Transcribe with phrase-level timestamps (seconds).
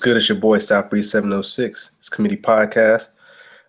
[0.00, 0.16] What's good?
[0.16, 1.96] It's your boy South Breeze 706.
[1.98, 3.10] It's Committee Podcast.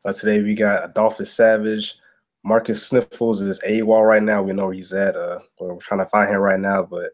[0.06, 1.96] Uh, today we got Adolphus Savage.
[2.46, 4.42] Marcus Sniffles is AWOL right now.
[4.42, 5.18] We know where he's at.
[5.18, 7.10] Uh, we're trying to find him right now, but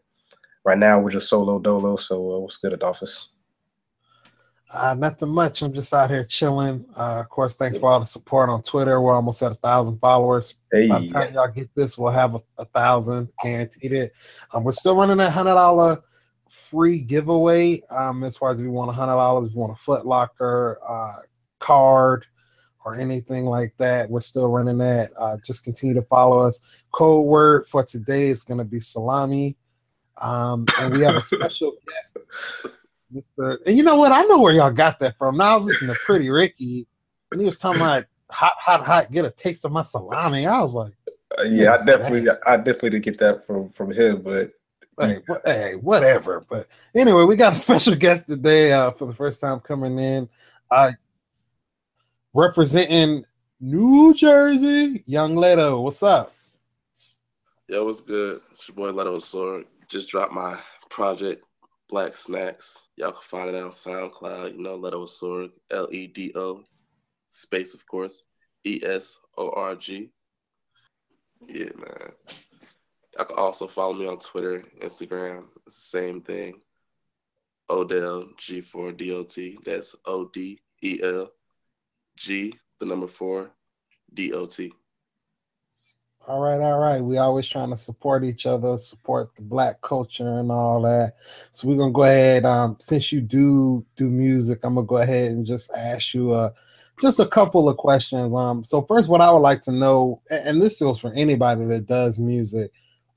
[0.64, 1.96] right now we're just solo dolo.
[1.96, 3.30] So uh, what's good, Adolphus?
[4.72, 5.62] Uh, nothing much.
[5.62, 6.84] I'm just out here chilling.
[6.96, 9.00] Uh, of course, thanks for all the support on Twitter.
[9.00, 10.54] We're almost at a thousand followers.
[10.70, 10.86] Hey.
[10.86, 13.90] By the time y'all get this, we'll have a, a thousand guaranteed.
[13.90, 14.12] It.
[14.54, 16.04] Um, we're still running that hundred dollar
[16.50, 17.82] free giveaway.
[17.90, 20.06] Um, as far as if you want a hundred dollars, if you want a Foot
[20.06, 21.22] Locker uh,
[21.58, 22.26] card
[22.84, 25.10] or anything like that, we're still running that.
[25.16, 26.60] Uh, just continue to follow us.
[26.92, 29.56] Code word for today is going to be salami.
[30.20, 32.16] Um, and we have a special guest.
[33.14, 33.56] Mr.
[33.66, 34.12] And you know what?
[34.12, 35.36] I know where y'all got that from.
[35.36, 36.86] Now I was listening to Pretty Ricky,
[37.32, 39.10] and he was talking about hot, hot, hot.
[39.10, 40.46] Get a taste of my salami.
[40.46, 40.92] I was like,
[41.38, 44.52] Uh, yeah, I definitely, I definitely did get that from from him, but
[45.00, 46.44] hey, wha- hey, whatever.
[46.48, 50.28] But anyway, we got a special guest today uh, for the first time coming in,
[50.70, 50.92] uh,
[52.34, 53.24] representing
[53.60, 55.82] New Jersey, Young Ledo.
[55.82, 56.32] What's up?
[57.68, 58.40] Yo, what's good?
[58.50, 59.66] It's your boy Ledo Sword.
[59.88, 60.58] Just dropped my
[60.90, 61.44] project,
[61.88, 62.88] Black Snacks.
[62.96, 64.52] Y'all can find it on SoundCloud.
[64.56, 66.62] You know, Ledo Sword, L E D O,
[67.28, 68.24] space, of course,
[68.64, 70.10] E S O R G.
[71.46, 72.12] Yeah, man.
[73.18, 75.46] Y'all can also follow me on Twitter, Instagram.
[75.68, 76.60] Same thing.
[77.68, 79.56] Odell G4DOT.
[79.64, 81.28] That's O D E L
[82.16, 83.50] G, the number four,
[84.14, 84.72] D O T.
[86.28, 87.02] All right, all right.
[87.02, 91.14] We always trying to support each other, support the black culture and all that.
[91.50, 92.44] So we're gonna go ahead.
[92.44, 96.50] Um, since you do do music, I'm gonna go ahead and just ask you uh
[97.00, 98.32] just a couple of questions.
[98.32, 101.86] Um, so first, what I would like to know, and this goes for anybody that
[101.86, 102.72] does music,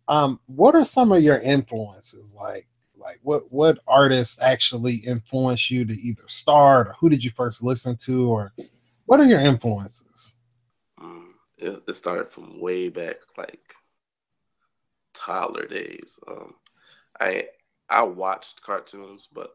[0.08, 2.36] um, what are some of your influences?
[2.36, 2.68] Like,
[2.98, 7.64] like what what artists actually influence you to either start, or who did you first
[7.64, 8.54] listen to, or
[9.06, 10.36] what are your influences?
[11.00, 13.76] Mm, it, it started from way back, like
[15.14, 16.20] toddler days.
[16.28, 16.54] Um,
[17.20, 17.48] I
[17.90, 19.52] I watched cartoons, but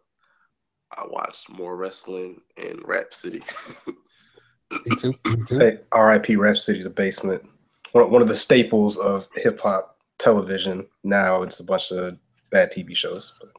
[0.97, 3.43] I watched more wrestling and Rap City.
[4.84, 5.15] Me too.
[5.25, 5.59] Me too.
[5.59, 6.37] hey, R.I.P.
[6.37, 7.43] Rap City, the basement,
[7.93, 10.87] one one of the staples of hip hop television.
[11.04, 12.16] Now it's a bunch of
[12.50, 13.34] bad TV shows.
[13.41, 13.50] But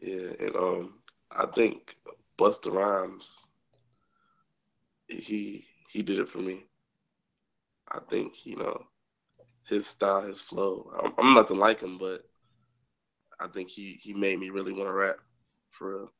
[0.00, 0.94] yeah, and um,
[1.30, 1.96] I think
[2.38, 3.46] Busta Rhymes,
[5.08, 6.64] he he did it for me.
[7.90, 8.84] I think you know
[9.66, 10.90] his style, his flow.
[11.02, 12.24] I'm, I'm nothing like him, but
[13.40, 15.16] I think he he made me really want to rap
[15.70, 16.12] for real.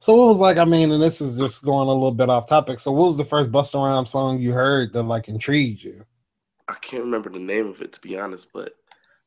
[0.00, 0.58] So what was like?
[0.58, 2.80] I mean, and this is just going a little bit off topic.
[2.80, 6.04] So what was the first Busta Rhymes song you heard that like intrigued you?
[6.68, 8.74] I can't remember the name of it to be honest, but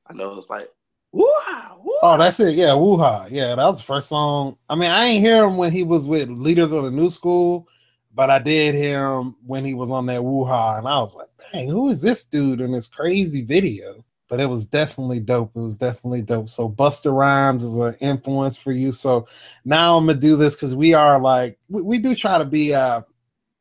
[0.07, 0.69] I know it was like
[1.11, 1.75] woo ha!
[2.07, 2.53] Oh, that's it.
[2.53, 3.25] Yeah, Woo-Ha.
[3.31, 4.57] Yeah, that was the first song.
[4.69, 7.67] I mean, I ain't hear him when he was with Leaders of the New School,
[8.13, 11.29] but I did hear him when he was on that Woo-Ha, and I was like,
[11.51, 14.05] dang, who is this dude in this crazy video?
[14.27, 15.51] But it was definitely dope.
[15.55, 16.49] It was definitely dope.
[16.49, 18.91] So Busta Rhymes is an influence for you.
[18.91, 19.27] So
[19.66, 22.73] now I'm gonna do this because we are like we, we do try to be
[22.73, 23.01] uh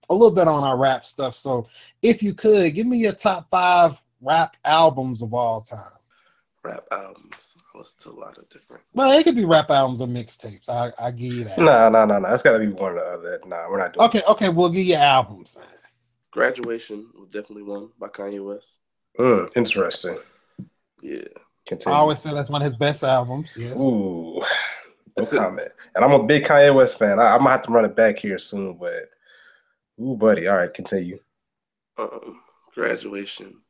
[0.08, 1.34] a little bit on our rap stuff.
[1.34, 1.68] So
[2.00, 5.80] if you could give me your top five rap albums of all time.
[6.64, 7.56] Rap albums.
[7.74, 8.82] I listen to a lot of different.
[8.94, 10.68] Well, it could be rap albums or mixtapes.
[10.68, 11.58] I I give you that.
[11.58, 12.32] nah, nah, nah, nah.
[12.34, 13.40] It's got to be one or the other.
[13.46, 14.06] Nah, we're not doing.
[14.08, 15.56] Okay, okay, we'll give you albums.
[16.32, 18.80] Graduation was definitely one by Kanye West.
[19.18, 20.18] Mm, interesting.
[21.00, 21.22] Yeah,
[21.66, 21.94] Continue.
[21.96, 23.54] I always say that's one of his best albums.
[23.56, 23.78] Yes.
[23.78, 24.42] Ooh,
[25.16, 25.68] no comment.
[25.94, 27.20] And I'm a big Kanye West fan.
[27.20, 29.10] I, I'm gonna have to run it back here soon, but
[30.00, 30.48] ooh, buddy.
[30.48, 31.18] All right, continue.
[31.98, 32.40] um,
[32.74, 33.60] graduation.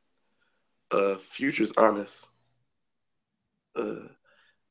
[0.91, 2.27] Uh, Future's honest.
[3.75, 4.07] Uh,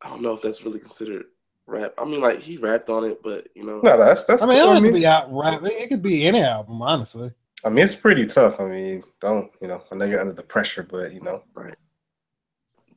[0.03, 1.27] I don't know if that's really considered
[1.67, 1.95] rap.
[1.99, 4.43] I mean, like he rapped on it, but you know, No, that's that's.
[4.43, 4.67] I mean, it cool.
[4.69, 5.61] don't I mean, be out rap.
[5.65, 7.33] It could be any album, honestly.
[7.65, 8.61] I mean, it's pretty tough.
[8.61, 9.83] I mean, don't you know?
[9.91, 11.43] I know you're under the pressure, but you know.
[11.55, 11.75] Right?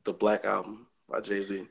[0.04, 1.66] The Black Album by Jay Z.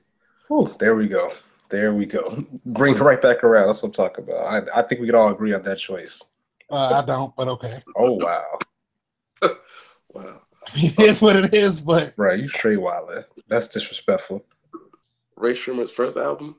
[0.50, 1.34] Oh, there we go.
[1.70, 2.46] There we go.
[2.66, 3.68] Bring it right back around.
[3.68, 4.46] That's what I'm talking about.
[4.46, 6.22] I, I think we could all agree on that choice.
[6.72, 7.82] Uh, I don't, but okay.
[7.96, 8.60] Oh wow,
[10.14, 10.42] Wow.
[10.68, 11.80] I mean, it is what it is.
[11.82, 12.40] But right?
[12.40, 13.26] You straight wildin'.
[13.48, 14.46] That's disrespectful.
[15.36, 16.56] Rae Sremmurd's first album.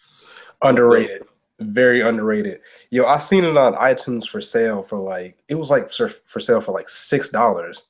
[0.62, 1.22] Underrated.
[1.58, 2.60] Very underrated.
[2.88, 6.40] Yo, I seen it on iTunes for sale for like it was like for, for
[6.40, 7.82] sale for like six dollars,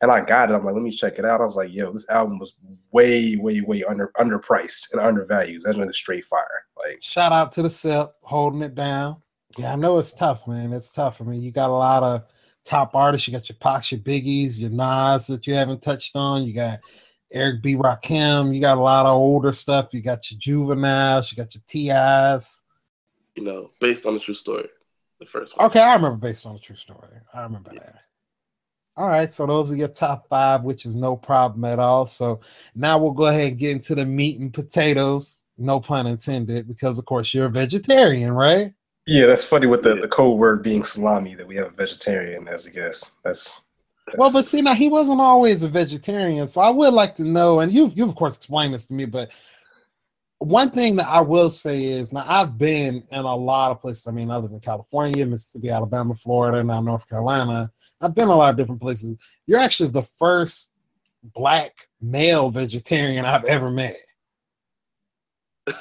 [0.00, 0.54] and I got it.
[0.54, 1.40] I'm like, let me check it out.
[1.40, 2.54] I was like, yo, this album was
[2.92, 5.62] way, way, way under underpriced and undervalued.
[5.62, 6.46] That's just straight fire.
[6.76, 9.16] Like, shout out to the SIP holding it down.
[9.58, 10.72] Yeah, I know it's tough, man.
[10.72, 11.20] It's tough.
[11.20, 12.22] I mean, you got a lot of
[12.64, 13.26] top artists.
[13.26, 16.44] You got your Pacs, your Biggies, your Nas that you haven't touched on.
[16.44, 16.78] You got
[17.32, 17.74] Eric B.
[17.74, 18.54] Rakim.
[18.54, 19.88] You got a lot of older stuff.
[19.92, 21.30] You got your Juveniles.
[21.30, 22.62] You got your T.I.s.
[23.36, 24.68] you know, based on the true story.
[25.20, 25.66] The first one.
[25.66, 27.08] Okay, I remember based on the true story.
[27.34, 27.80] I remember yeah.
[27.80, 28.00] that.
[28.96, 32.04] All right, so those are your top five, which is no problem at all.
[32.04, 32.40] So
[32.74, 35.44] now we'll go ahead and get into the meat and potatoes.
[35.56, 38.72] No pun intended, because of course you're a vegetarian, right?
[39.06, 42.48] Yeah, that's funny with the, the code word being salami that we have a vegetarian
[42.48, 43.12] as a guest.
[43.24, 43.62] That's, that's
[44.16, 47.60] well, but see now he wasn't always a vegetarian, so I would like to know,
[47.60, 49.30] and you you of course explained this to me, but
[50.38, 54.06] one thing that I will say is now I've been in a lot of places.
[54.06, 57.70] I mean, I live in California, Mississippi, Alabama, Florida, now North Carolina.
[58.00, 59.16] I've been a lot of different places.
[59.46, 60.74] You're actually the first
[61.22, 63.96] black male vegetarian I've ever met.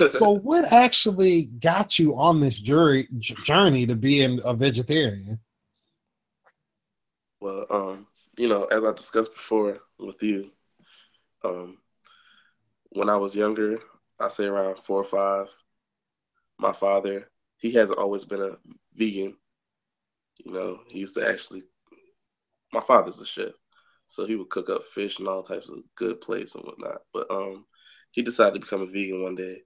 [0.10, 5.40] so what actually got you on this jury journey to being a vegetarian?
[7.40, 8.08] Well, um,
[8.38, 10.52] you know, as I discussed before with you,
[11.44, 11.78] um,
[12.92, 13.80] when I was younger,
[14.20, 15.48] I say around four or five,
[16.60, 18.58] my father, he hasn't always been a
[18.96, 19.36] vegan.
[20.44, 21.64] You know, he used to actually
[22.74, 23.54] my father's a chef.
[24.08, 27.02] So he would cook up fish and all types of good plates and whatnot.
[27.14, 27.66] But um
[28.12, 29.62] he decided to become a vegan one day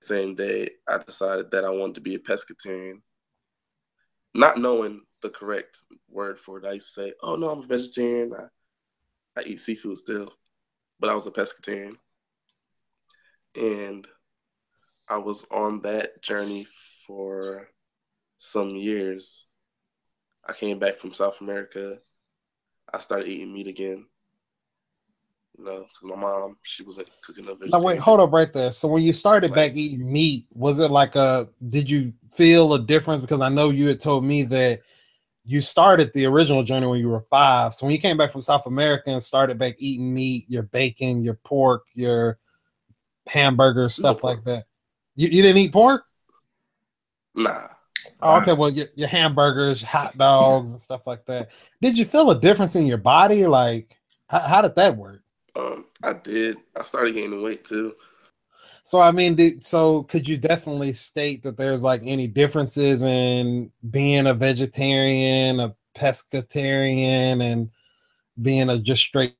[0.00, 3.00] same day, I decided that I wanted to be a pescatarian.
[4.34, 5.78] Not knowing the correct
[6.08, 8.32] word for it, I used to say, "Oh no, I'm a vegetarian.
[8.32, 8.46] I,
[9.40, 10.32] I eat seafood still,"
[11.00, 11.96] but I was a pescatarian,
[13.56, 14.06] and
[15.08, 16.66] I was on that journey
[17.06, 17.68] for
[18.38, 19.46] some years.
[20.44, 21.98] I came back from South America.
[22.92, 24.06] I started eating meat again.
[25.58, 27.58] You know, because my mom, she was like cooking up.
[27.66, 28.70] Now wait, hold up right there.
[28.70, 31.48] So when you started like, back eating meat, was it like a?
[31.68, 33.20] Did you feel a difference?
[33.20, 34.82] Because I know you had told me that
[35.46, 37.72] you started the original journey when you were five.
[37.72, 41.22] So when you came back from South America and started back eating meat, your bacon,
[41.22, 42.38] your pork, your
[43.28, 44.64] hamburger, stuff no like that.
[45.14, 46.04] You, you didn't eat pork?
[47.34, 47.68] Nah.
[48.20, 51.50] Oh, okay, well, your, your hamburgers, hot dogs, and stuff like that.
[51.80, 53.46] Did you feel a difference in your body?
[53.46, 53.96] Like,
[54.28, 55.22] how, how did that work?
[55.54, 56.56] Um, I did.
[56.74, 57.94] I started gaining weight too.
[58.86, 64.28] So I mean, so could you definitely state that there's like any differences in being
[64.28, 67.70] a vegetarian, a pescatarian, and
[68.40, 69.34] being a just straight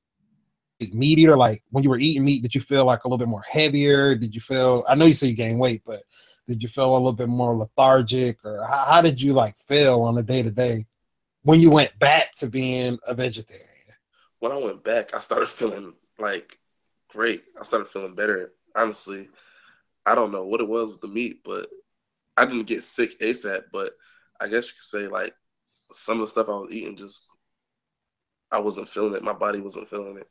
[0.81, 1.37] meat eater?
[1.37, 4.17] Like when you were eating meat, did you feel like a little bit more heavier?
[4.17, 4.85] Did you feel?
[4.89, 6.03] I know you say you gained weight, but
[6.49, 10.03] did you feel a little bit more lethargic, or how, how did you like feel
[10.03, 10.87] on a day to day
[11.45, 13.65] when you went back to being a vegetarian?
[14.41, 16.59] When I went back, I started feeling like
[17.11, 17.45] great.
[17.61, 18.51] I started feeling better.
[18.77, 19.29] Honestly,
[20.05, 21.69] I don't know what it was with the meat, but
[22.37, 23.65] I didn't get sick ASAP.
[23.73, 23.95] But
[24.41, 25.35] I guess you could say like
[25.93, 27.37] some of the stuff I was eating just
[28.53, 29.25] I wasn't feeling it.
[29.25, 30.29] My body wasn't feeling it.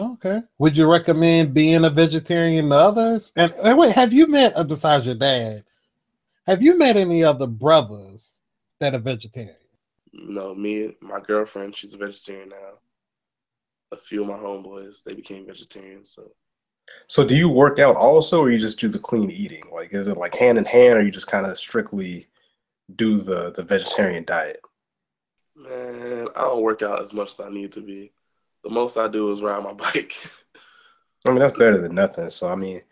[0.00, 0.40] Okay.
[0.58, 3.32] Would you recommend being a vegetarian to others?
[3.36, 5.64] And, and wait, have you met uh, besides your dad?
[6.46, 8.40] Have you met any other brothers
[8.80, 9.54] that are vegetarian?
[10.12, 12.78] No, me, my girlfriend, she's a vegetarian now
[13.94, 16.10] a few of my homeboys they became vegetarians.
[16.10, 16.30] So,
[17.06, 19.64] so do you work out also, or you just do the clean eating?
[19.72, 22.28] Like, is it like hand in hand, or you just kind of strictly
[22.96, 24.60] do the the vegetarian diet?
[25.56, 28.12] Man, I don't work out as much as I need to be.
[28.64, 30.14] The most I do is ride my bike.
[31.26, 32.30] I mean, that's better than nothing.
[32.30, 32.82] So, I mean,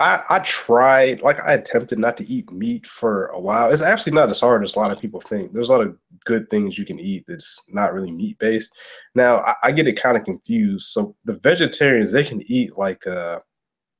[0.00, 3.70] I I tried, like I attempted not to eat meat for a while.
[3.72, 5.52] It's actually not as hard as a lot of people think.
[5.52, 8.72] There's a lot of good things you can eat that's not really meat based.
[9.14, 10.88] Now I, I get it kind of confused.
[10.88, 13.40] So the vegetarians they can eat like uh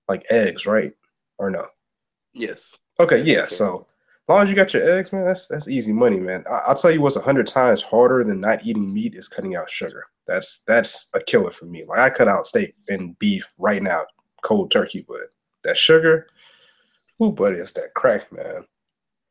[0.09, 0.93] like eggs, right?
[1.39, 1.67] Or no?
[2.33, 2.79] Yes.
[3.01, 3.47] Okay, yeah.
[3.47, 3.87] So
[4.17, 6.45] as long as you got your eggs, man, that's that's easy money, man.
[6.51, 9.57] I, will tell you what's a hundred times harder than not eating meat is cutting
[9.57, 10.05] out sugar.
[10.27, 11.85] That's that's a killer for me.
[11.85, 14.05] Like I cut out steak and beef right now,
[14.43, 15.29] cold turkey, but
[15.69, 16.27] that sugar.
[17.23, 18.65] Ooh, buddy, it's that crack, man.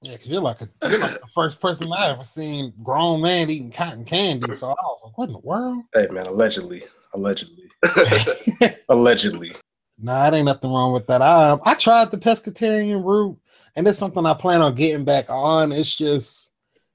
[0.04, 3.50] Yeah, because you're like a you're like the first person I ever seen grown man
[3.50, 4.54] eating cotton candy.
[4.54, 5.84] So I was like, what in the world?
[5.94, 6.84] Hey man, allegedly.
[7.14, 7.70] Allegedly.
[8.90, 9.56] allegedly.
[9.98, 11.24] Nah, it ain't nothing wrong with that.
[11.24, 13.40] I I tried the pescatarian route,
[13.76, 15.72] and it's something I plan on getting back on.
[15.72, 16.52] It's just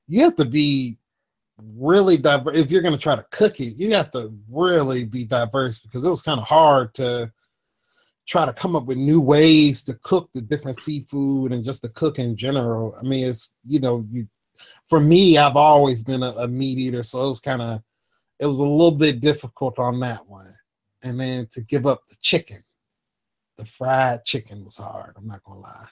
[0.07, 0.99] you have to be
[1.77, 5.81] really diverse if you're gonna try to cook it, you have to really be diverse
[5.81, 7.33] because it was kind of hard to
[8.27, 11.89] try to come up with new ways to cook the different seafood and just to
[11.91, 12.95] cook in general.
[12.99, 14.29] I mean, it's you know, you
[14.89, 17.83] for me, I've always been a, a meat eater, so it was kind of
[18.39, 20.53] it was a little bit difficult on that one.
[21.03, 22.63] And then to give up the chicken,
[23.57, 25.15] the fried chicken was hard.
[25.17, 25.87] I'm not gonna lie.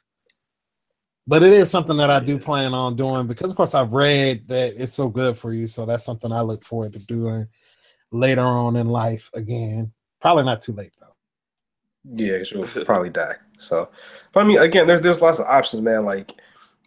[1.27, 4.49] But it is something that I do plan on doing because, of course, I've read
[4.49, 5.69] that it's so good for you.
[5.69, 7.47] So that's something I look forward to doing
[8.11, 9.93] later on in life again.
[10.21, 11.10] Probably not too late though.
[12.05, 13.37] Yeah, she'll probably die.
[13.59, 13.91] So,
[14.33, 16.05] but I mean, again, there's there's lots of options, man.
[16.05, 16.35] Like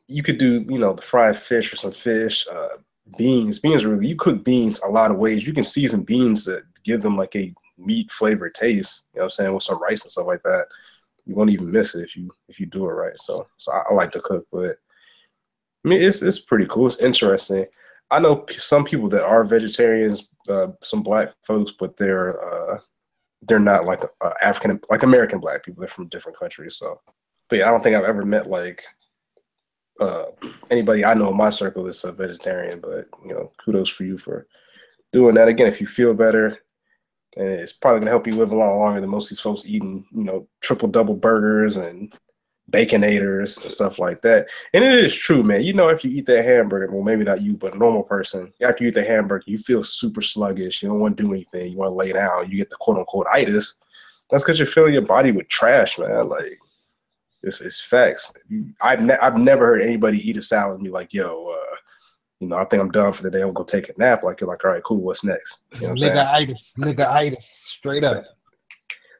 [0.07, 2.77] you could do, you know, the fried fish or some fish, uh,
[3.17, 3.59] beans.
[3.59, 5.45] Beans really you cook beans a lot of ways.
[5.45, 9.03] You can season beans to give them like a meat flavored taste.
[9.13, 10.67] You know what I'm saying with some rice and stuff like that.
[11.25, 13.17] You won't even miss it if you if you do it right.
[13.19, 14.77] So so I, I like to cook, but
[15.85, 16.87] I mean it's it's pretty cool.
[16.87, 17.65] It's interesting.
[18.11, 22.79] I know some people that are vegetarians, uh, some black folks, but they're uh,
[23.47, 25.81] they're not like uh, African, like American black people.
[25.81, 26.75] They're from different countries.
[26.75, 26.99] So,
[27.49, 28.83] but yeah, I don't think I've ever met like
[29.99, 30.25] uh,
[30.71, 32.79] anybody I know in my circle that's a vegetarian.
[32.79, 34.47] But you know, kudos for you for
[35.11, 35.47] doing that.
[35.47, 36.59] Again, if you feel better,
[37.37, 39.65] and it's probably gonna help you live a lot longer than most of these folks
[39.65, 42.13] eating, you know, triple double burgers and
[42.71, 44.47] baconators and stuff like that.
[44.73, 45.63] And it is true, man.
[45.63, 48.51] You know, if you eat that hamburger, well, maybe not you, but a normal person,
[48.61, 50.81] after you eat the hamburger, you feel super sluggish.
[50.81, 51.71] You don't want to do anything.
[51.71, 52.49] You want to lay down.
[52.49, 53.75] You get the quote unquote itis.
[54.29, 56.29] That's because you're filling your body with trash, man.
[56.29, 56.57] Like,
[57.43, 58.33] it's, it's facts.
[58.81, 61.75] I've, ne- I've never heard anybody eat a salad and be like, yo, uh,
[62.39, 63.39] you know, I think I'm done for the day.
[63.39, 64.23] I'm gonna go take a nap.
[64.23, 64.97] Like you're like, all right, cool.
[64.97, 65.59] What's next?
[65.75, 68.25] You know what nigga itis, nigga itis, straight up.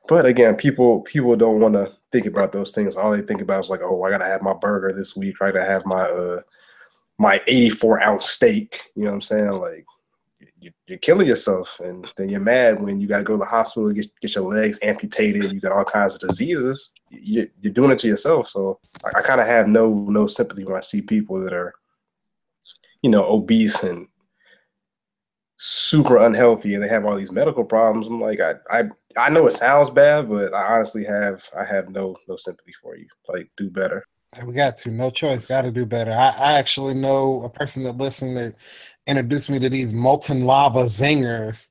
[0.08, 2.96] But again, people people don't want to think about those things.
[2.96, 5.36] All they think about is like, oh, I gotta have my burger this week.
[5.42, 6.42] I gotta have my uh
[7.18, 8.92] my 84 ounce steak.
[8.96, 9.52] You know what I'm saying?
[9.52, 9.86] Like
[10.88, 13.96] you're killing yourself, and then you're mad when you gotta go to the hospital and
[13.96, 15.52] get get your legs amputated.
[15.52, 16.92] You got all kinds of diseases.
[17.10, 18.50] You're, you're doing it to yourself.
[18.50, 21.74] So I, I kind of have no no sympathy when I see people that are,
[23.02, 24.08] you know, obese and
[25.66, 28.08] super unhealthy and they have all these medical problems.
[28.08, 28.84] I'm like, I, I,
[29.16, 32.98] I know it sounds bad, but I honestly have, I have no, no sympathy for
[32.98, 33.08] you.
[33.30, 34.06] Like, do better.
[34.46, 36.12] We got to, no choice, got to do better.
[36.12, 38.56] I, I actually know a person that listened that
[39.08, 41.70] introduced me to these molten lava zingers.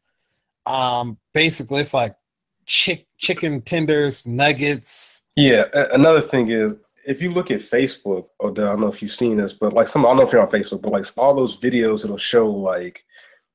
[0.65, 2.17] Um, basically, it's like
[2.65, 5.27] chick, chicken tenders, nuggets.
[5.37, 5.65] Yeah.
[5.93, 9.37] Another thing is, if you look at Facebook, Odell, I don't know if you've seen
[9.37, 11.61] this, but like some, I don't know if you're on Facebook, but like all those
[11.61, 13.05] videos, it'll show like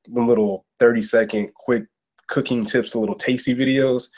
[0.10, 1.86] little 30 second quick
[2.28, 4.10] cooking tips, the little tasty videos,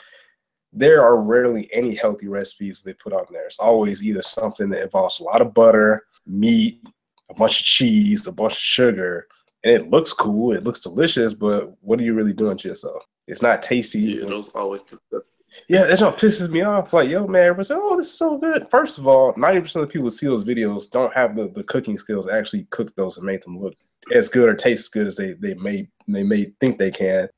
[0.72, 3.46] there are rarely any healthy recipes they put on there.
[3.46, 6.86] It's always either something that involves a lot of butter, meat,
[7.28, 9.26] a bunch of cheese, a bunch of sugar,
[9.64, 13.02] and it looks cool, it looks delicious, but what are you really doing to yourself?
[13.26, 14.00] It's not tasty.
[14.00, 15.26] Yeah, those always disgusting.
[15.68, 16.92] Yeah, that's what pisses me off.
[16.92, 18.68] Like, yo, man, everyone say, oh, this is so good.
[18.70, 21.64] First of all, 90% of the people who see those videos don't have the, the
[21.64, 23.74] cooking skills to actually cook those and make them look
[24.12, 27.28] as good or taste as good as they they may they may think they can.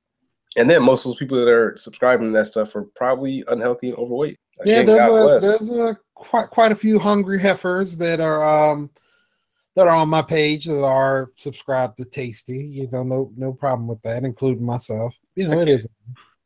[0.57, 3.89] And then most of those people that are subscribing to that stuff are probably unhealthy
[3.89, 4.39] and overweight.
[4.61, 8.91] Again, yeah, there's a, there's a quite quite a few hungry heifers that are um
[9.75, 12.59] that are on my page that are subscribed to Tasty.
[12.59, 15.15] You know, no no problem with that, including myself.
[15.35, 15.87] You know, it is.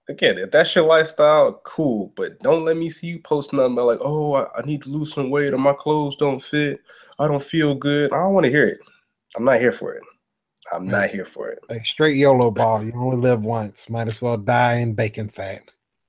[0.08, 2.12] Again, if that's your lifestyle, cool.
[2.16, 4.88] But don't let me see you post nothing about like, oh, I, I need to
[4.88, 6.80] lose some weight or my clothes don't fit.
[7.18, 8.12] I don't feel good.
[8.12, 8.78] I don't want to hear it.
[9.36, 10.02] I'm not here for it.
[10.72, 11.60] I'm not here for it.
[11.68, 12.82] Like straight YOLO ball.
[12.82, 13.88] You only live once.
[13.88, 15.62] Might as well die in bacon fat.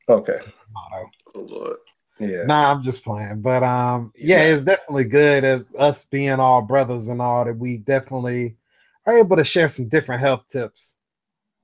[0.09, 0.39] Okay.
[0.73, 1.09] Motto.
[1.35, 1.77] Oh Lord.
[2.19, 2.45] Yeah.
[2.45, 3.41] Nah, I'm just playing.
[3.41, 7.77] But um, yeah, it's definitely good as us being all brothers and all that we
[7.77, 8.55] definitely
[9.05, 10.95] are able to share some different health tips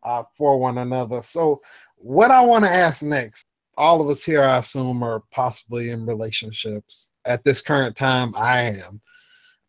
[0.04, 1.22] uh, for one another.
[1.22, 1.62] So
[1.96, 6.06] what I want to ask next, all of us here, I assume, are possibly in
[6.06, 7.12] relationships.
[7.26, 9.02] At this current time, I am.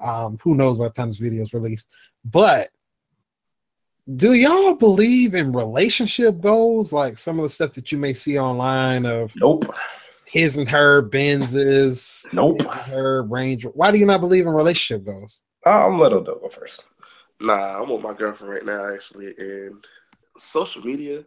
[0.05, 1.93] Um, who knows what time this video is released?
[2.25, 2.69] But
[4.15, 6.93] do y'all believe in relationship goals?
[6.93, 9.75] Like some of the stuff that you may see online of Nope.
[10.27, 12.33] His and her Benzes.
[12.33, 12.63] Nope.
[12.63, 13.65] her range.
[13.65, 15.41] Why do you not believe in relationship goals?
[15.65, 16.85] I'm let Odell go first.
[17.41, 19.85] Nah, I'm with my girlfriend right now actually, and
[20.37, 21.25] social media.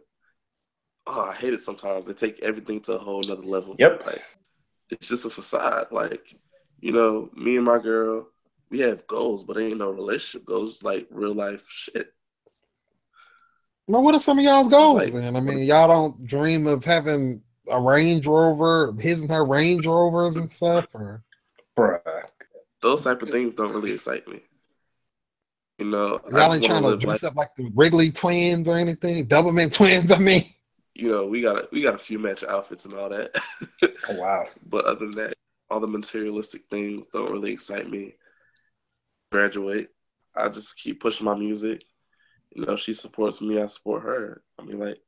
[1.06, 2.06] Oh, I hate it sometimes.
[2.06, 3.74] They take everything to a whole nother level.
[3.78, 4.06] Yep.
[4.06, 4.22] Like
[4.90, 5.88] it's just a facade.
[5.90, 6.34] Like,
[6.80, 8.28] you know, me and my girl,
[8.70, 10.72] we have goals, but ain't no relationship goals.
[10.72, 12.12] It's like real life shit.
[13.86, 15.34] Well, what are some of y'all's goals like, then?
[15.34, 20.36] I mean, y'all don't dream of having a Range Rover, his and her Range Rovers
[20.36, 21.22] and stuff, or
[21.76, 22.00] bruh.
[22.80, 24.40] Those type of things don't really excite me.
[25.78, 29.26] You know, y'all ain't trying to dress like, up like the Wrigley twins or anything,
[29.26, 30.12] Doublemint twins.
[30.12, 30.44] I mean,
[30.94, 33.30] you know, we got a, we got a few match outfits and all that.
[33.82, 34.46] oh, wow!
[34.68, 35.34] But other than that,
[35.70, 38.16] all the materialistic things don't really excite me.
[39.30, 39.88] Graduate,
[40.34, 41.82] I just keep pushing my music
[42.50, 44.42] you know, she supports me, I support her.
[44.58, 44.98] I mean, like,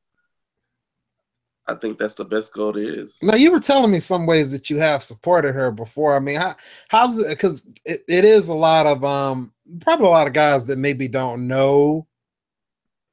[1.66, 3.18] I think that's the best goal there is.
[3.22, 6.16] Now, you were telling me some ways that you have supported her before.
[6.16, 6.56] I mean, how
[6.88, 7.28] how's it?
[7.28, 11.06] Because it, it is a lot of um, probably a lot of guys that maybe
[11.08, 12.06] don't know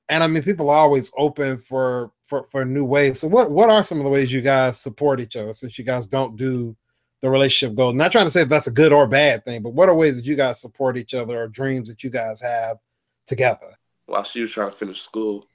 [0.10, 3.20] and I mean, people are always open for for for new ways.
[3.20, 5.84] So, what what are some of the ways you guys support each other since you
[5.84, 6.76] guys don't do
[7.22, 7.96] the relationship goals?
[7.96, 10.26] Not trying to say that's a good or bad thing, but what are ways that
[10.26, 12.78] you guys support each other or dreams that you guys have
[13.26, 13.78] together?
[14.06, 15.46] While she was trying to finish school,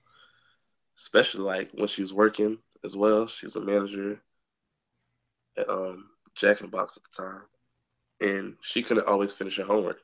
[0.99, 4.21] especially like when she was working as well, she was a manager
[5.57, 7.43] at um, Jack in the Box at the time,
[8.21, 10.01] and she couldn't always finish her homework,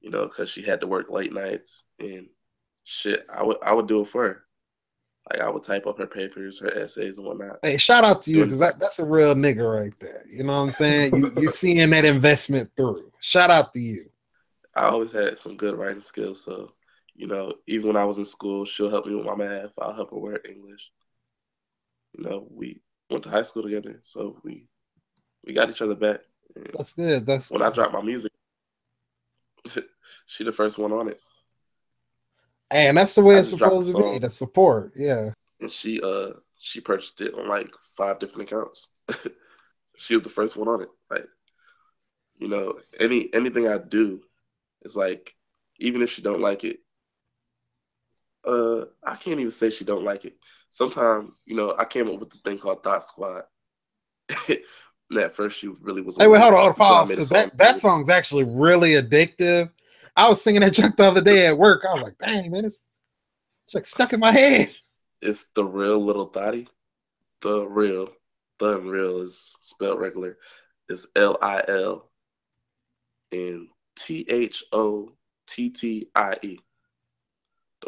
[0.00, 2.28] you know, because she had to work late nights and
[2.84, 3.26] shit.
[3.32, 4.44] I would I would do it for her.
[5.30, 7.60] Like I would type up her papers, her essays, and whatnot.
[7.62, 10.24] Hey, shout out to you because that, that's a real nigga right there.
[10.28, 11.14] You know what I'm saying?
[11.14, 13.12] you, you're seeing that investment through.
[13.20, 14.04] Shout out to you.
[14.74, 16.72] I always had some good writing skills, so
[17.14, 19.72] you know, even when I was in school, she'll help me with my math.
[19.78, 20.90] I'll help her with English.
[22.16, 24.66] You know, we went to high school together, so we
[25.44, 26.20] we got each other back.
[26.74, 27.24] That's good.
[27.24, 28.32] That's when I dropped my music.
[30.26, 31.20] she the first one on it.
[32.70, 34.18] And that's the way I it's supposed to be.
[34.18, 35.30] The support, yeah.
[35.60, 38.88] And she uh she purchased it on like five different accounts.
[39.96, 40.88] she was the first one on it.
[41.10, 41.26] Like,
[42.38, 44.20] you know, any anything I do
[44.82, 45.34] is like,
[45.78, 46.80] even if she don't like it,
[48.44, 50.36] uh, I can't even say she don't like it.
[50.70, 53.42] Sometimes, you know, I came up with this thing called Thought Squad.
[55.18, 56.16] at first, she really was.
[56.16, 59.70] Hey, wait, hold on, hold on, pause, because that that song's actually really addictive.
[60.20, 61.82] I was singing that junk the other day at work.
[61.88, 62.90] I was like, dang, man, it's,
[63.64, 64.68] it's like stuck in my head.
[65.22, 66.68] It's the real little thotty.
[67.40, 68.10] The real.
[68.58, 70.36] The unreal is spelled regular.
[70.90, 72.10] It's L I L
[73.32, 75.10] and T H O
[75.46, 76.58] T T I E.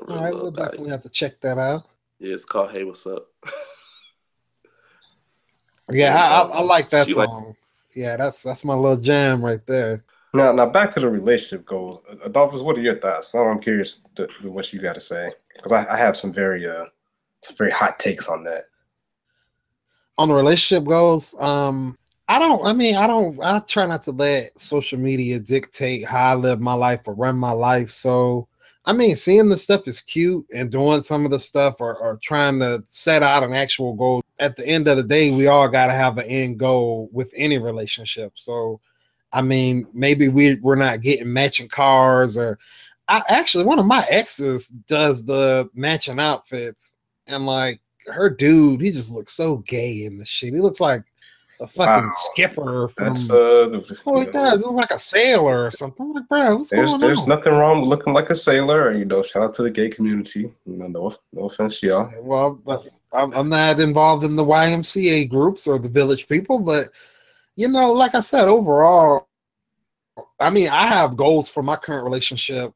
[0.09, 1.85] All right, we'll definitely have to check that out.
[2.19, 3.27] Yeah, it's called Hey What's Up.
[5.91, 7.49] yeah, I, I, um, I, like that song.
[7.49, 7.57] Like,
[7.95, 10.05] yeah, that's that's my little jam right there.
[10.35, 12.07] Now, now back to the relationship goals.
[12.25, 13.35] Adolphus, what are your thoughts?
[13.35, 16.67] I'm curious to, to what you got to say because I, I, have some very,
[16.67, 16.87] uh,
[17.43, 18.65] some very hot takes on that.
[20.17, 22.65] On the relationship goals, um, I don't.
[22.67, 23.39] I mean, I don't.
[23.43, 27.37] I try not to let social media dictate how I live my life or run
[27.37, 27.91] my life.
[27.91, 28.49] So,
[28.87, 32.19] I mean, seeing the stuff is cute and doing some of the stuff or, or
[32.23, 34.23] trying to set out an actual goal.
[34.39, 37.31] At the end of the day, we all got to have an end goal with
[37.37, 38.33] any relationship.
[38.37, 38.81] So
[39.33, 42.59] I mean, maybe we we're not getting matching cars or
[43.09, 48.91] I actually one of my exes does the matching outfits and like her dude, he
[48.91, 50.55] just looks so gay in the shit.
[50.55, 51.05] He looks like
[51.61, 52.13] a fucking wow.
[52.15, 53.15] skipper from.
[53.15, 54.61] That's, uh, oh, he does.
[54.61, 56.07] He looks like a sailor or something.
[56.07, 57.29] I'm like, bro, what's there's, going there's on?
[57.29, 58.93] nothing wrong with looking like a sailor.
[58.93, 60.53] You know, shout out to the gay community.
[60.67, 62.11] You know, no, no offense, y'all.
[62.21, 62.61] Well,
[63.13, 66.89] I'm, I'm not involved in the YMCA groups or the village people, but
[67.57, 69.29] you know, like I said, overall,
[70.39, 72.73] I mean, I have goals for my current relationship,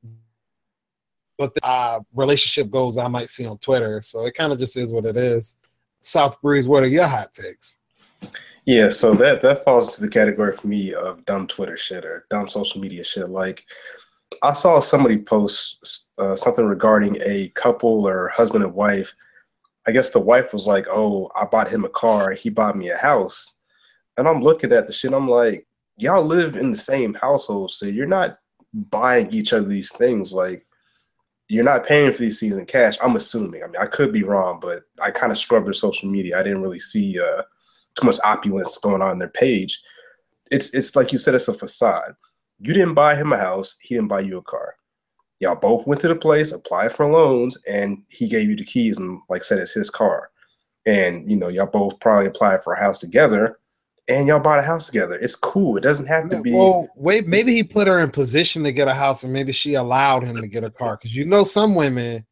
[1.38, 4.00] but the uh, relationship goals I might see on Twitter.
[4.00, 5.58] So it kind of just is what it is.
[6.00, 7.78] South Breeze, what are your hot takes?
[8.64, 12.26] Yeah, so that that falls into the category for me of dumb Twitter shit or
[12.30, 13.28] dumb social media shit.
[13.28, 13.64] Like,
[14.42, 19.12] I saw somebody post uh, something regarding a couple or husband and wife.
[19.86, 22.32] I guess the wife was like, "Oh, I bought him a car.
[22.32, 23.55] He bought me a house,"
[24.16, 25.12] and I'm looking at the shit.
[25.12, 28.38] I'm like, y'all live in the same household, so you're not
[28.72, 30.32] buying each other these things.
[30.32, 30.66] Like
[31.48, 32.96] you're not paying for these things in cash.
[33.02, 33.62] I'm assuming.
[33.62, 36.38] I mean, I could be wrong, but I kind of scrubbed their social media.
[36.38, 37.42] I didn't really see uh,
[37.94, 39.80] too much opulence going on in their page.
[40.50, 42.14] It's it's like you said, it's a facade.
[42.58, 43.76] You didn't buy him a house.
[43.80, 44.74] He didn't buy you a car.
[45.40, 48.96] Y'all both went to the place, applied for loans, and he gave you the keys
[48.96, 50.30] and like said it's his car.
[50.86, 53.58] And you know, y'all both probably applied for a house together
[54.08, 55.16] and y'all bought a house together.
[55.16, 55.76] It's cool.
[55.76, 56.52] It doesn't have to be.
[56.52, 59.74] Well, wait, maybe he put her in position to get a house, and maybe she
[59.74, 60.96] allowed him to get a car.
[60.96, 62.24] Because you know, some women,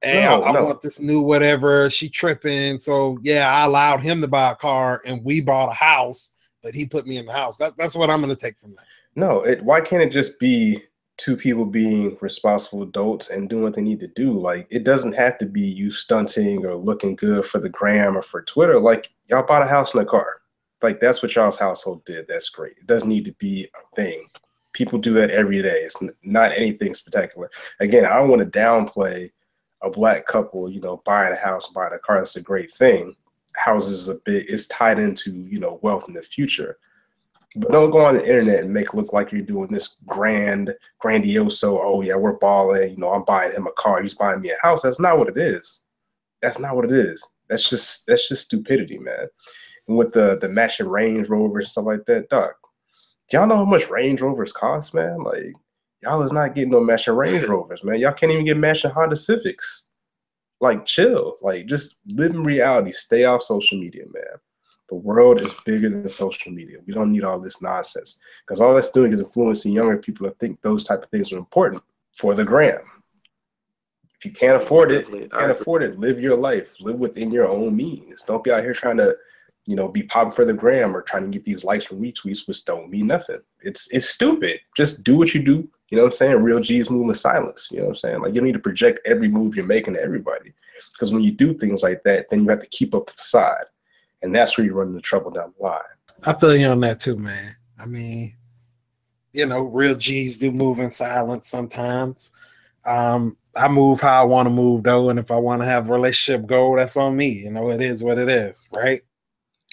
[0.00, 1.90] hey, no, I, I want this new whatever.
[1.90, 5.74] She tripping, so yeah, I allowed him to buy a car, and we bought a
[5.74, 7.58] house, but he put me in the house.
[7.58, 8.84] That, that's what I'm going to take from that.
[9.14, 9.62] No, it.
[9.62, 10.82] Why can't it just be
[11.18, 14.32] two people being responsible adults and doing what they need to do?
[14.32, 18.22] Like, it doesn't have to be you stunting or looking good for the gram or
[18.22, 18.78] for Twitter.
[18.78, 20.37] Like, y'all bought a house and a car
[20.82, 22.26] like that's what y'all's household did.
[22.28, 22.76] That's great.
[22.78, 24.26] It doesn't need to be a thing.
[24.72, 25.82] People do that every day.
[25.82, 27.50] It's not anything spectacular.
[27.80, 29.30] Again, I don't want to downplay
[29.82, 32.18] a black couple, you know, buying a house, buying a car.
[32.18, 33.14] That's a great thing.
[33.56, 36.78] Houses is a bit It's tied into, you know, wealth in the future.
[37.56, 40.74] But don't go on the internet and make it look like you're doing this grand,
[41.02, 44.50] grandioso, oh yeah, we're balling, you know, I'm buying him a car, he's buying me
[44.50, 44.82] a house.
[44.82, 45.80] That's not what it is.
[46.42, 47.26] That's not what it is.
[47.48, 49.28] That's just that's just stupidity, man
[49.96, 52.52] with the the matching Range Rovers and stuff like that, dog.
[53.32, 55.22] Y'all know how much Range Rovers cost, man?
[55.22, 55.54] Like
[56.02, 57.98] y'all is not getting no matching Range Rovers, man.
[57.98, 59.86] Y'all can't even get matching Honda Civics.
[60.60, 61.36] Like, chill.
[61.40, 62.92] Like, just live in reality.
[62.92, 64.38] Stay off social media, man.
[64.88, 66.78] The world is bigger than social media.
[66.86, 70.34] We don't need all this nonsense because all that's doing is influencing younger people to
[70.36, 71.82] think those type of things are important
[72.16, 72.80] for the gram.
[74.16, 75.98] If you can't afford it, can't afford it.
[75.98, 76.74] Live your life.
[76.80, 78.24] Live within your own means.
[78.24, 79.14] Don't be out here trying to,
[79.68, 82.48] you know, be popping for the gram or trying to get these likes and retweets,
[82.48, 83.40] which don't mean nothing.
[83.60, 84.60] It's it's stupid.
[84.74, 85.68] Just do what you do.
[85.90, 86.42] You know what I'm saying?
[86.42, 87.68] Real G's move in silence.
[87.70, 88.22] You know what I'm saying?
[88.22, 90.54] Like you don't need to project every move you're making to everybody.
[90.92, 93.66] Because when you do things like that, then you have to keep up the facade.
[94.22, 95.82] And that's where you run into trouble down the line.
[96.24, 97.56] I feel you on that too, man.
[97.78, 98.36] I mean,
[99.34, 102.30] you know, real G's do move in silence sometimes.
[102.86, 105.90] Um, I move how I want to move though, and if I want to have
[105.90, 107.28] a relationship goal, that's on me.
[107.28, 109.02] You know, it is what it is, right?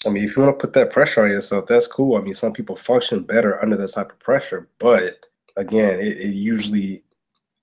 [0.06, 2.18] I mean, if you want to put that pressure on yourself, that's cool.
[2.18, 5.26] I mean, some people function better under that type of pressure, but
[5.58, 7.04] again, it, it usually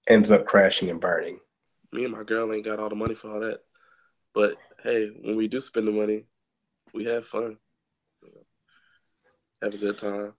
[0.08, 1.38] ends up crashing and burning.
[1.92, 3.60] Me and my girl ain't got all the money for all that,
[4.34, 6.24] but hey, when we do spend the money,
[6.94, 7.58] we have fun,
[9.62, 10.34] have a good time.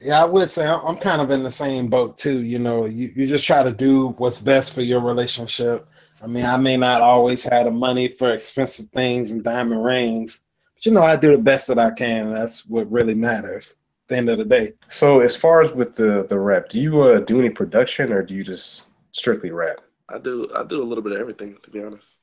[0.00, 2.42] Yeah, I would say I'm kind of in the same boat too.
[2.42, 5.88] You know, you, you just try to do what's best for your relationship.
[6.22, 10.40] I mean, I may not always have the money for expensive things and diamond rings,
[10.78, 12.32] but you know, I do the best that I can.
[12.32, 14.74] That's what really matters at the end of the day.
[14.88, 18.22] So, as far as with the the rap, do you uh, do any production or
[18.22, 19.78] do you just strictly rap?
[20.08, 20.48] I do.
[20.54, 22.20] I do a little bit of everything, to be honest.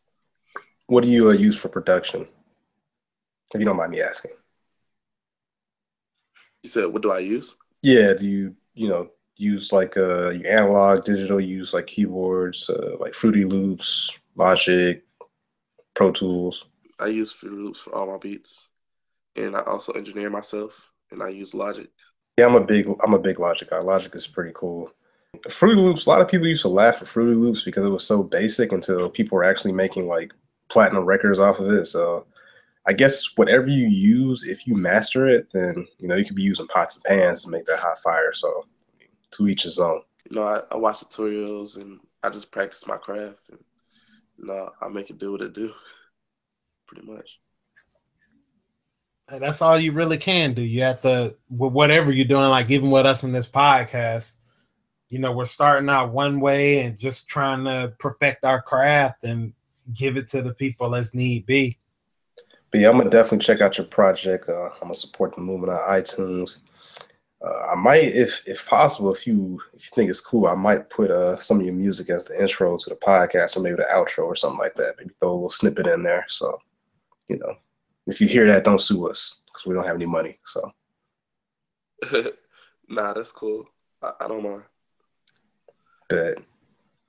[0.87, 2.27] What do you uh, use for production?
[3.53, 4.31] If you don't mind me asking.
[6.63, 7.55] You said, what do I use?
[7.81, 12.95] Yeah, do you you know use like uh you analog, digital, use like keyboards, uh,
[13.01, 15.03] like Fruity Loops, Logic,
[15.93, 16.67] Pro Tools?
[16.99, 18.69] I use Fruity Loops for all my beats,
[19.35, 20.73] and I also engineer myself,
[21.11, 21.89] and I use Logic.
[22.37, 23.79] Yeah, I'm a big I'm a big Logic guy.
[23.79, 24.91] Logic is pretty cool.
[25.49, 28.05] Fruity Loops, a lot of people used to laugh at Fruity Loops because it was
[28.05, 30.33] so basic until people were actually making like
[30.69, 31.85] platinum records off of it.
[31.85, 32.25] So
[32.85, 36.43] I guess whatever you use, if you master it, then you know you could be
[36.43, 38.33] using pots and pans to make that hot fire.
[38.33, 38.65] So
[39.31, 40.01] to each his own.
[40.29, 43.59] You know, I, I watch tutorials and I just practice my craft, and
[44.37, 45.73] you know, I make it do what it do,
[46.87, 47.39] pretty much.
[49.27, 50.61] And that's all you really can do.
[50.61, 54.33] You have to, whatever you're doing, like even with us in this podcast,
[55.09, 59.53] you know, we're starting out one way and just trying to perfect our craft and
[59.93, 61.77] give it to the people as need be.
[62.71, 64.49] But yeah, I'm gonna definitely check out your project.
[64.49, 66.57] Uh, I'm gonna support the movement on iTunes.
[67.41, 70.89] Uh, I might, if if possible, if you if you think it's cool, I might
[70.89, 73.87] put uh, some of your music as the intro to the podcast, or maybe the
[73.93, 74.95] outro, or something like that.
[74.97, 76.25] Maybe throw a little snippet in there.
[76.27, 76.59] So,
[77.27, 77.55] you know,
[78.07, 80.39] if you hear that, don't sue us because we don't have any money.
[80.45, 80.71] So,
[82.89, 83.65] nah, that's cool.
[84.01, 84.63] I, I don't mind.
[86.09, 86.35] Bet.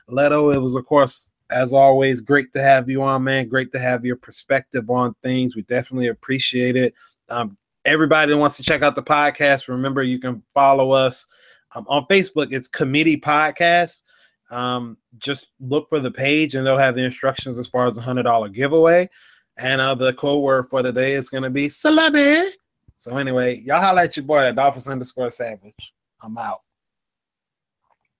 [0.08, 3.48] Ledo, it was of course as always, great to have you on, man.
[3.48, 5.54] Great to have your perspective on things.
[5.54, 6.94] We definitely appreciate it.
[7.28, 11.26] Um, everybody that wants to check out the podcast, remember you can follow us
[11.74, 12.52] um, on Facebook.
[12.52, 14.02] It's Committee Podcast.
[14.50, 18.02] Um, just look for the page, and they'll have the instructions as far as the
[18.02, 19.08] hundred dollar giveaway.
[19.58, 22.56] And uh, the code word for the day is going to be celebrity.
[22.96, 25.92] So anyway, y'all highlight your boy at Adolphus underscore Savage.
[26.22, 26.62] I'm out.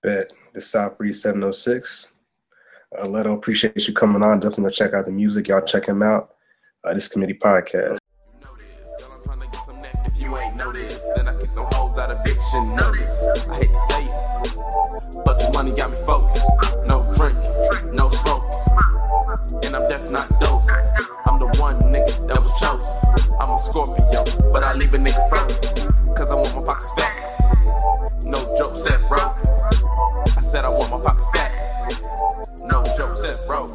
[0.01, 2.13] Bet the South Breeze 706.
[2.97, 4.39] Uh, Ledo, appreciate you coming on.
[4.39, 5.47] Definitely check out the music.
[5.47, 6.35] Y'all check him out.
[6.83, 7.97] Uh, this committee podcast.
[10.15, 13.47] You ain't noticed, then I kick the hoes out of eviction notice.
[13.49, 16.43] I hate to say it, but the money got me focused.
[16.85, 17.37] No drink,
[17.93, 18.46] no smoke,
[19.27, 20.67] and I'm definitely not dose.
[21.25, 23.37] I'm the one nigga that was chosen.
[23.39, 26.15] I'm a Scorpio, but I leave a nigga frozen.
[26.15, 28.23] Cause I want my pockets fat.
[28.23, 29.17] No joke, set bro.
[29.19, 31.51] I said I want my pockets fat.
[32.65, 33.67] No joke, set bro.